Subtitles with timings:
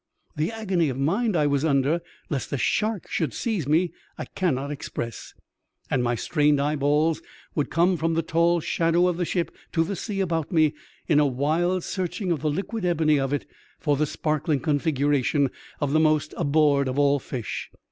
[0.35, 4.71] The agony of mind I was under lest a shark should seize me I cannot
[4.71, 5.35] express,
[5.91, 7.21] and my strained eyeballs
[7.53, 10.73] would come from the tall shadow of the ship to the sea about me
[11.07, 13.45] in a wild searching of the liquid ebony of it
[13.77, 17.69] for the sparkling configuration of the most abhorred of all fish.